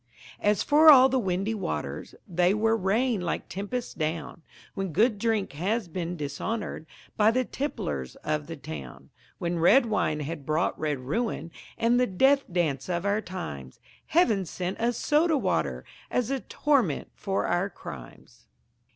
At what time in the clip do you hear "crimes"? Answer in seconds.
17.69-18.47